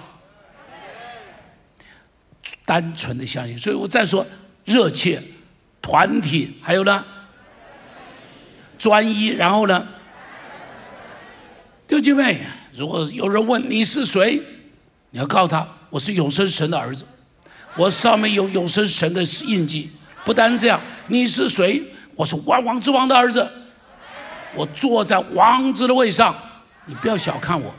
[2.65, 4.27] 单纯的相信，所以我再说
[4.65, 5.23] 热切、
[5.81, 7.05] 团体，还有呢，
[8.77, 9.87] 专一，然后呢，
[11.87, 12.41] 弟兄姐妹，
[12.75, 14.43] 如果有人问你是谁，
[15.11, 17.05] 你要告诉他，我是永生神的儿子。
[17.77, 19.91] 我上面有永生神的印记，
[20.25, 21.83] 不单这样，你是谁？
[22.15, 23.49] 我是万王之王的儿子，
[24.55, 26.35] 我坐在王子的位上，
[26.85, 27.75] 你不要小看我，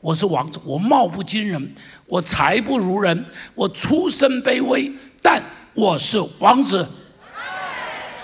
[0.00, 1.74] 我是王子，我貌不惊人，
[2.06, 3.24] 我才不如人，
[3.56, 5.42] 我出身卑微，但
[5.74, 6.86] 我是王子。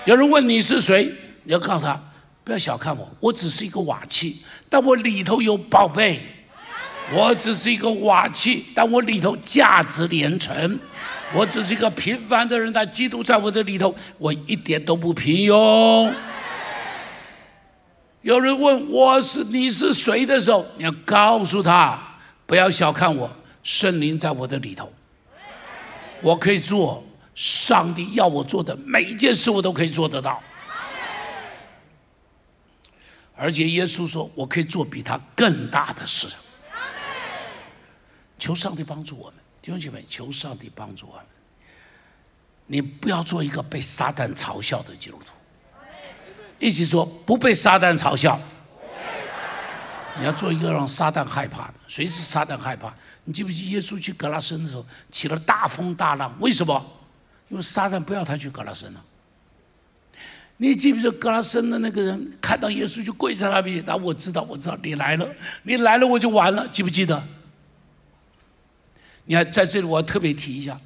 [0.05, 1.11] 有人问你是谁，
[1.43, 2.01] 你要告诉他，
[2.45, 6.21] 不要小看我，我只是一个瓦器，但我里头有宝贝。
[7.11, 10.79] 我只是一个瓦器，但我里头价值连城。
[11.33, 16.11] 我只是一个平凡的人，但基督在我的里头，我一点都不平庸。
[18.21, 21.99] 有人问我是你是谁的时候，你要告诉他，
[22.45, 23.31] 不要小看我，
[23.63, 24.91] 圣灵在我的里头，
[26.21, 27.03] 我可以做
[27.35, 30.41] 上帝要我做的每一件事，我都可以做得到。
[33.35, 36.27] 而且耶稣说，我可以做比他更大的事。
[38.39, 41.23] 求上帝帮助我们，弟兄姐妹，求上帝帮助我们。
[42.65, 45.25] 你不要做一个被撒旦嘲笑的基督徒。
[46.57, 48.39] 一起说，不被撒旦嘲笑。
[50.19, 51.73] 你要做一个让撒旦害怕的。
[51.87, 52.93] 谁是撒旦害怕？
[53.23, 56.35] 你记不记耶稣去格拉森的时候，起了大风大浪？
[56.39, 56.85] 为什么？
[57.47, 59.03] 因为撒旦不要他去格拉森了。
[60.57, 63.83] 你记不记得格拉森的那个人看到耶稣就跪在那边？
[63.83, 65.27] 他我知道，我知道你来了，
[65.63, 67.23] 你来了我就完了，记不记得？
[69.29, 70.81] 你看在这里，我要特别提一下，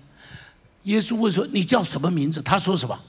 [0.84, 3.00] 耶稣问说：“你叫什么名字？”他说什么？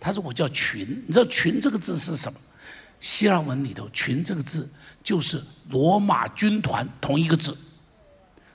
[0.00, 2.40] 他说：“我叫群。”你知道“群”这个字是什么？
[3.00, 4.66] 希腊文里头“群”这个字
[5.04, 7.54] 就是罗马军团同一个字。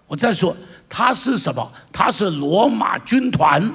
[0.07, 0.57] 我再说，
[0.89, 1.71] 他是什么？
[1.93, 3.71] 他是罗马军团。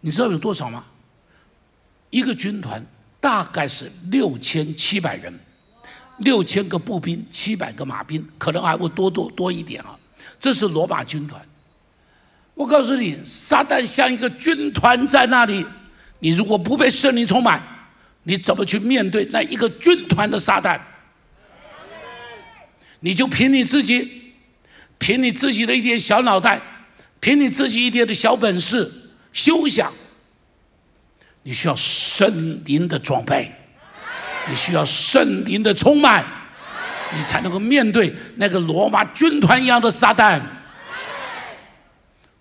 [0.00, 0.84] 你知道有多少吗？
[2.10, 2.84] 一个军团
[3.20, 5.32] 大概是六千七百人，
[6.22, 9.96] 六千个步兵，七百个马兵，可能还会多多多一点啊。
[10.40, 11.40] 这是罗马军团。
[12.54, 15.64] 我告诉你，撒旦像一个军团在那里。
[16.18, 17.62] 你如果不被圣灵充满，
[18.22, 20.80] 你怎么去面对那一个军团的撒旦？
[23.00, 24.34] 你就凭你自己，
[24.98, 26.60] 凭你自己的一点小脑袋，
[27.20, 28.90] 凭你自己一点的小本事。
[29.32, 29.92] 休想！
[31.42, 33.50] 你需要圣灵的装备，
[34.48, 36.24] 你需要圣灵的充满，
[37.14, 40.40] 你才能够面对那个罗马军团一样的撒旦。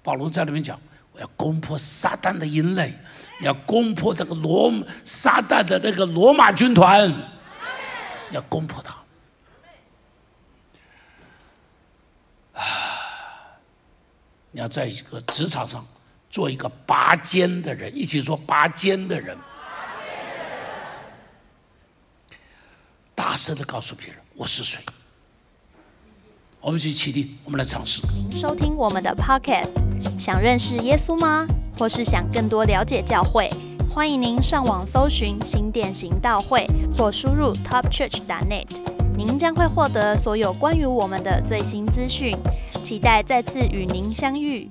[0.02, 0.80] 保罗在里面讲
[1.14, 2.94] ：“我要攻破撒旦的营垒，
[3.42, 4.74] 要攻破那个罗
[5.06, 7.14] 撒旦的那个罗马军团，
[8.32, 8.96] 要攻破他。”
[12.60, 12.66] 啊！
[14.52, 15.86] 你要在一个职场上。
[16.32, 19.38] 做一个拔尖的人，一起说拔尖的人，
[23.16, 24.80] 大声的告诉别人我是谁。
[26.60, 28.02] 我们去起立，我们来尝试。
[28.14, 29.74] 您收听我们的 Podcast，
[30.20, 31.46] 想认识耶稣吗？
[31.78, 33.50] 或是想更多了解教会？
[33.90, 38.68] 欢迎您上网搜寻新店行道会，或输入 topchurch.net，
[39.18, 42.38] 您将会获得所有关于我们的最新资讯。
[42.84, 44.70] 期待再次与您相遇。